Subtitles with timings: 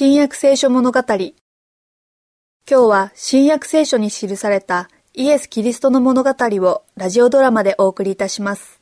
[0.00, 1.32] 新約聖書物語今
[2.68, 8.80] 日は新約聖書に記されたイエス・キリストの物語をラジオドラマでお送りいたします。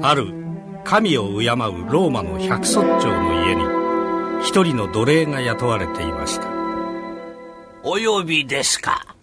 [0.00, 0.32] ある
[0.84, 3.64] 神を敬うローマの百卒長の家に
[4.44, 6.53] 一人の奴隷が雇われていました
[7.86, 9.14] お呼びですか？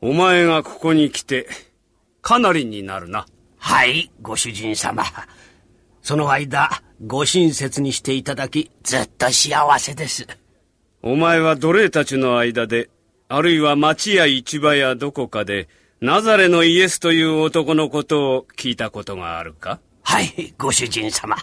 [0.00, 1.48] お前がここに来て、
[2.22, 3.26] かなりになるな。
[3.58, 5.02] はい、ご主人様。
[6.00, 6.70] その間、
[7.04, 10.28] ご親切にしていただき、ずっと幸せです。
[11.02, 12.88] お前は奴隷たちの間で、
[13.28, 15.68] あるいは町や市場やどこかで、
[16.00, 19.80] ナザレのイエスという男のことを聞いたことがあるか？
[20.02, 21.36] はい、ご主人様。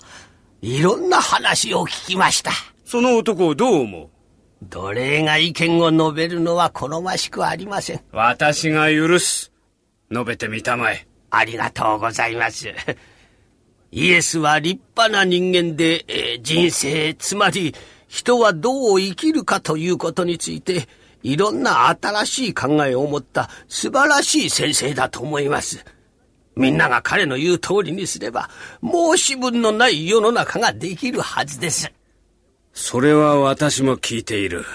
[0.62, 2.52] いろんな話を聞きました。
[2.86, 4.10] その男をどう思う？
[4.70, 8.02] 奴隷が意見を述べるのは好ましくありません。
[8.12, 9.52] 私が許す。
[10.12, 11.08] 述べてみたまえ。
[11.30, 12.74] ありがとうございます。
[13.92, 17.76] イエスは立派な人間で、えー人生、つまり
[18.08, 20.88] 人はどう生きるかということについて、
[21.24, 25.84] いろんな新しい考えを持った素晴らしい先生だと思います。
[26.56, 28.50] みんなが彼の言う通りにすれば、
[28.84, 31.92] 申し分のない世の中ができるはずです。
[32.74, 34.66] それは私も聞いている。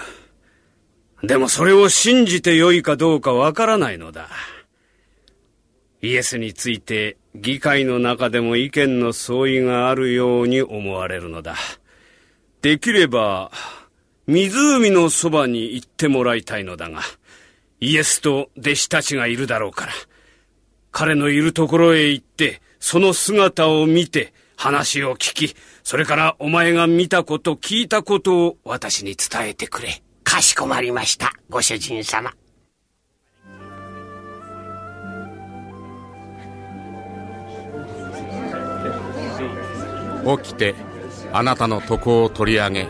[1.21, 4.29] でもそれを信じてよいかどうかわからないのだ。
[6.01, 11.55] イエスについて議会の中でも意見の相違があるように思われるのだ。
[12.61, 13.51] できれば、
[14.27, 17.01] 湖のそばに行ってもらいたいのだが、
[17.81, 19.91] イエスと弟子たちがいるだろうから、
[20.91, 25.55] 彼のいるところへ行って、その姿を見て、話を聞き、
[25.89, 30.03] それからお前が見たこと、聞いたことを私に伝えてくれ。
[30.23, 32.31] かしこまりました、ご主人様。
[40.37, 40.75] 起きて
[41.33, 42.87] あなたの床を取り上げ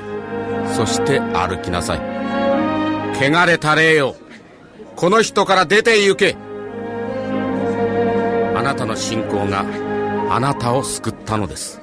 [0.75, 1.99] そして歩きなさい
[3.15, 4.17] 汚れた霊よ
[4.97, 6.35] この人から出て行け
[8.57, 9.63] あなたの信仰が
[10.29, 11.79] あなたを救ったのです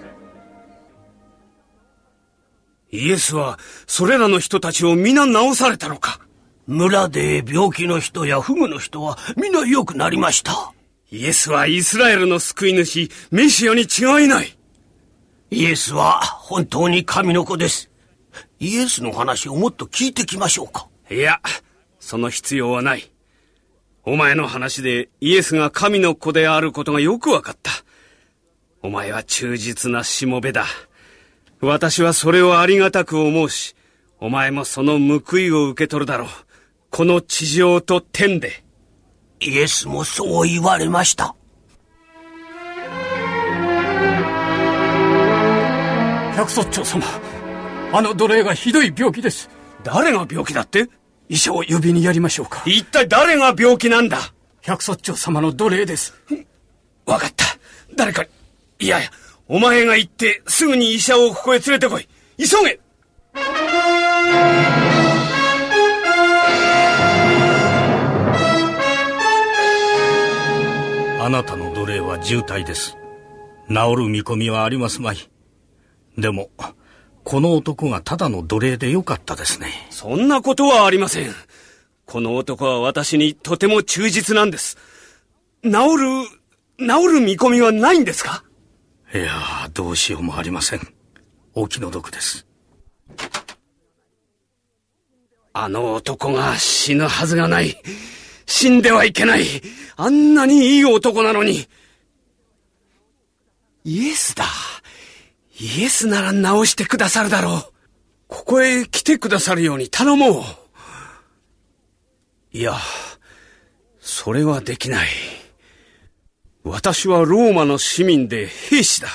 [2.90, 6.20] イエスは、それらの人たちを皆治されたのか
[6.66, 10.72] 村で病気の人やフグの人は皆良くなりました。
[11.10, 14.56] イエスはイスラエルの救い主、メシアに違いない。
[15.50, 17.90] イエスは本当に神の子です。
[18.58, 20.88] イエスの話をもっと聞いてきましょうか。
[21.08, 21.40] いや、
[22.00, 23.12] その必要はない。
[24.04, 27.70] お前の話でイエスが神の子であることがよくわかった。
[28.82, 30.64] お前は忠実なしもべだ。
[31.60, 33.74] 私はそれをありがたく思うし、
[34.18, 36.28] お前もその報いを受け取るだろう。
[36.90, 38.62] この地上と天で。
[39.40, 41.34] イエスもそう言われました。
[46.36, 47.04] 百卒長様
[47.92, 49.48] あの奴隷がひどい病気です
[49.82, 50.88] 誰が病気だって？
[51.28, 54.18] 医者を呼びにやりましょうか一体誰が病気なんだ？
[54.60, 56.14] 百卒長様の奴隷です
[57.06, 57.44] わかった。
[57.94, 58.24] 誰か、
[58.78, 59.10] いやいや、
[59.48, 62.08] お前が行ってすぐに医者をここへ連れてこい。
[62.38, 62.80] 急げ
[71.20, 72.96] あなたの奴隷は重体です
[73.68, 75.16] 治る見込みはありますまい
[76.16, 76.50] でも
[77.24, 81.30] この男がただの奴隷でよかったですねそんなことはありません。
[82.04, 84.76] この男は私にとても忠実なんです。
[85.64, 85.76] 治る、
[86.78, 88.44] 治る見込みはないんですか？
[89.14, 90.80] いやーどうしようもありません
[91.54, 92.46] お気の毒です
[95.58, 97.80] あの男が死ぬはずがない。
[98.44, 99.44] 死んではいけない。
[99.96, 101.66] あんなにいい男なのに。
[103.82, 104.44] イエスだ。
[105.58, 107.72] イエスなら治してくださるだろう。
[108.28, 110.42] ここへ来てくださるように頼もう。
[112.52, 112.74] いや、
[113.98, 115.08] それはできない。
[116.68, 119.06] 私はローマの市民で兵士だ。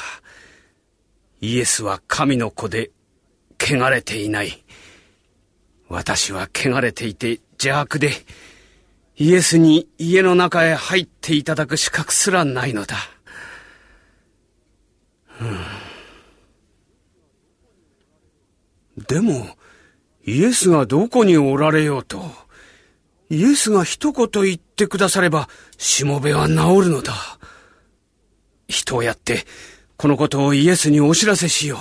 [1.42, 2.92] イエスは神の子で、
[3.60, 4.64] 汚れていない。
[5.90, 8.12] 私は汚れていて邪悪で、
[9.18, 12.96] イエスに家の中へ入っていただく資格すらないのだ。
[18.98, 19.58] うん、でも、
[20.26, 22.24] イエスがどこにおられようと、
[23.32, 25.48] イエスが一言言ってくだされば、
[25.78, 27.14] しもべは治るのだ。
[28.68, 29.46] 人をやって、
[29.96, 31.80] このことをイエスにお知らせしよう。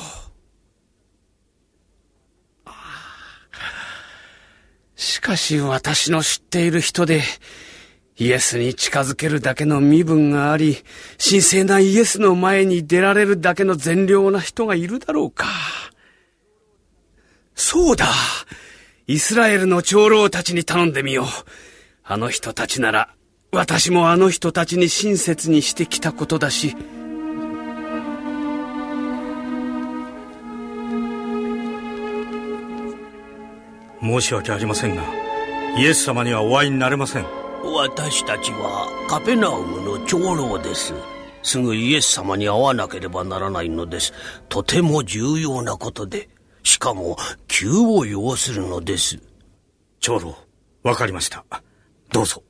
[4.94, 7.20] しかし私の知っている人で、
[8.16, 10.84] イエスに近づけるだけの身分があり、
[11.18, 15.46] 神聖なイエスの前に出られるだけの善良な人がいるだろうか。
[17.56, 18.06] そうだ
[19.10, 21.26] イスラエルの長老たちに頼んでみよう。
[22.04, 23.12] あの人たちなら、
[23.50, 26.76] 私もあの人たちに親切にしてきたことだし、
[34.00, 35.02] 申し訳ありませんが
[35.76, 37.26] イエス様にはお会いになれません。
[37.64, 40.94] 私たちはカペナウムの長老です。
[41.42, 44.12] すぐイエス様に会わなければならないのです。
[44.48, 46.28] とても重要なことで
[46.62, 47.16] しかも
[47.48, 49.18] 急を要するのです。
[50.00, 50.36] 長老
[50.82, 51.44] わかりました。
[52.12, 52.42] どうぞ。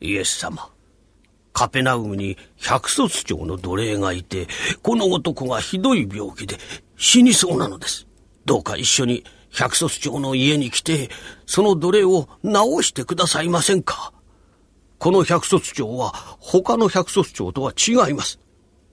[0.00, 0.70] イエス様
[1.52, 4.48] カペナウムに百卒長の奴隷がいて
[4.82, 6.58] この男がひどい病気で
[6.96, 8.06] 死にそうなのです。
[8.44, 9.24] どうか一緒に
[9.54, 11.10] 百卒長の家に来て、
[11.46, 14.12] その奴隷を直してくださいませんか。
[14.98, 18.40] この百卒長は他の百卒長とは違います。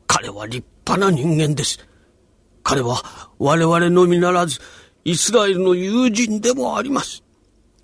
[0.07, 1.87] 彼は立派な人間です。
[2.63, 3.03] 彼は
[3.39, 4.59] 我々のみならず、
[5.03, 7.23] イスラエルの友人でもあります。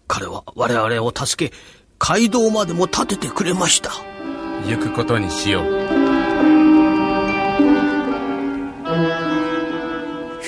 [0.07, 1.55] 彼は我々を助け、
[1.99, 3.91] 街道までも建ててくれました。
[4.67, 5.63] 行くことにしよう。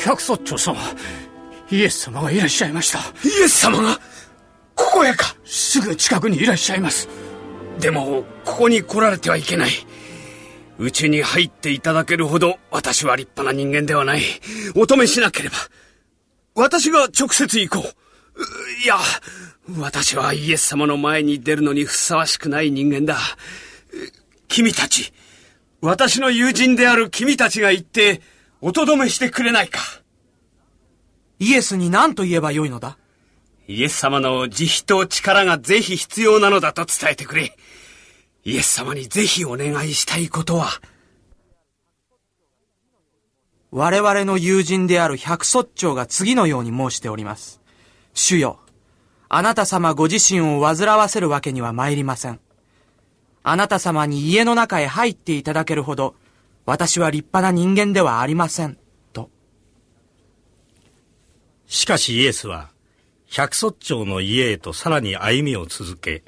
[0.06, 0.80] 百卒長様、
[1.72, 3.00] イエス様がいらっしゃいました。
[3.28, 4.00] イエス様が？
[4.76, 7.10] ここへかすぐ近くにいらっしゃいます。
[7.80, 9.72] でも、ここに来られてはいけない。
[10.80, 14.22] うちに入っていただけるほど私は立派な人間ではない。
[14.76, 15.56] お止めしなければ。
[16.56, 17.84] 私が直接行こう。
[18.84, 18.98] いや、
[19.78, 23.18] 私はイエス様の前に出るのにふさわしくない人間だ。
[24.48, 25.12] 君たち、
[25.82, 28.22] 私の友人である君たちが行って、
[28.62, 29.80] おとどめしてくれないか。
[31.40, 32.98] イエスに何と言えばよいのだ？
[33.68, 37.56] イエス様の慈悲と力がぜひ必要なのだと伝えてくれ。
[38.46, 40.70] イエス様にぜひお願いしたいことは、
[43.72, 47.62] 我々の友人である百卒長が次のように申しております。
[48.14, 48.60] 主よ、
[49.28, 52.40] あなた様ご自身を煩わせるわけには参りません。
[53.44, 56.16] あなた様に家の中へ入っていただけるほど、
[56.66, 58.78] 私は立派な人間ではありません。
[59.14, 59.30] と。
[61.68, 62.70] しかしイエスは、
[63.28, 66.24] 百卒長の家へとさらに歩みを続け、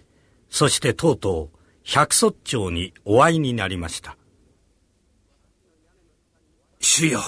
[0.49, 4.17] そしてとうとう百卒長にお会いになりました。
[6.79, 7.21] 主よ、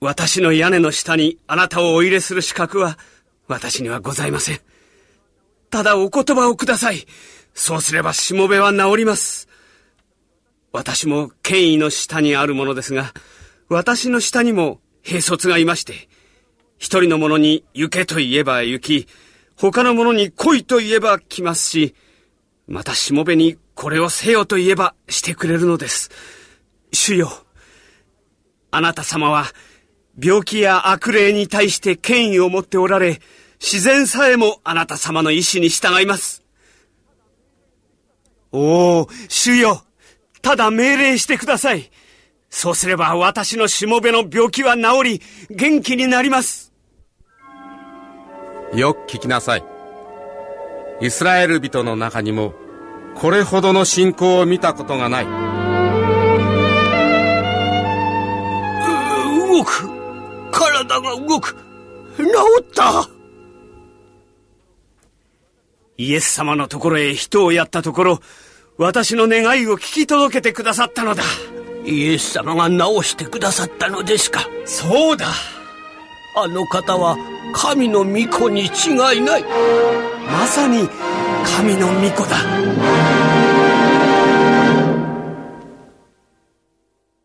[0.00, 2.98] 私の屋根の下にあなたをお入れする資格は
[3.48, 4.60] 私にはございません。
[5.70, 7.06] ただお言葉をください。
[7.54, 9.48] そうすればしもべは治ります。
[10.72, 13.12] 私も権威の下にあるものですが、
[13.68, 16.08] 私の下にも兵卒がいまして、
[16.78, 19.08] 一人の者に行けと言えば行き、
[19.56, 21.94] 他の者に来いと言えば来ますし、
[22.66, 26.10] またしもべにこれをせよと言えばしてくれるのです。
[26.92, 27.30] 主よ、
[28.70, 29.46] あなた様は
[30.20, 33.20] 病気や悪霊に対して権威を持っておられ、
[33.60, 36.42] 自然さえもあなた様の意志に従います。
[38.52, 39.82] おお、主よ
[40.40, 41.90] ただ命令してください。
[42.50, 46.72] そうすれば私のしもべの病気は治り、元気になります。
[48.74, 49.73] よく聞きなさい。
[51.00, 52.54] イスラエル人の中にも、
[53.14, 55.26] これほどの信仰を見たことがない。
[59.54, 59.88] 動く。
[60.50, 61.56] 体が動く。
[62.16, 62.24] 治
[62.60, 63.08] った。
[65.96, 68.20] イエス様のところへ人をやったところ、
[68.76, 71.22] 私の願いを聞き届けてくださったのだ。
[71.84, 74.48] イエス様が治してくださったのですか。
[74.64, 75.26] そうだ。
[76.36, 77.16] あの方は
[77.52, 79.44] 神の御子に違いない
[80.26, 80.88] まさに
[81.44, 83.43] 神の御子だ。